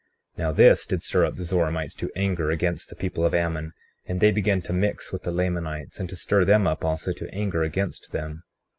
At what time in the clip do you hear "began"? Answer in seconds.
4.31-4.59